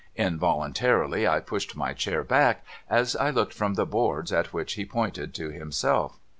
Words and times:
Involuntarily 0.15 1.27
I 1.27 1.39
pushed 1.39 1.75
my 1.75 1.93
chair 1.93 2.23
back, 2.23 2.65
as 2.89 3.15
I 3.15 3.29
looked 3.29 3.53
from 3.53 3.75
the 3.75 3.85
boards 3.85 4.33
at 4.33 4.51
which 4.51 4.73
he 4.73 4.83
pointed 4.83 5.31
to 5.35 5.51
himself. 5.51 6.19